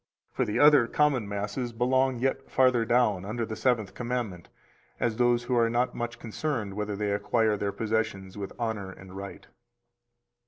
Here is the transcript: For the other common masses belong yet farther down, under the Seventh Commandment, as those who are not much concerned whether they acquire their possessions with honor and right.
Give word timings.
For 0.31 0.45
the 0.45 0.57
other 0.57 0.87
common 0.87 1.29
masses 1.29 1.73
belong 1.73 2.17
yet 2.17 2.49
farther 2.49 2.85
down, 2.85 3.23
under 3.23 3.45
the 3.45 3.55
Seventh 3.55 3.93
Commandment, 3.93 4.49
as 4.99 5.17
those 5.17 5.43
who 5.43 5.55
are 5.55 5.69
not 5.69 5.93
much 5.93 6.17
concerned 6.17 6.73
whether 6.73 6.95
they 6.95 7.11
acquire 7.11 7.55
their 7.55 7.71
possessions 7.71 8.35
with 8.35 8.51
honor 8.57 8.89
and 8.91 9.15
right. 9.15 9.45